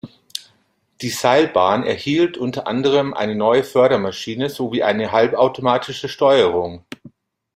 Die 1.01 1.11
Seilbahn 1.11 1.83
erhielt 1.83 2.35
unter 2.35 2.65
anderem 2.65 3.13
eine 3.13 3.35
neue 3.35 3.63
Fördermaschine 3.63 4.49
sowie 4.49 4.81
eine 4.81 5.11
halbautomatische 5.11 6.09
Steuerung. 6.09 6.83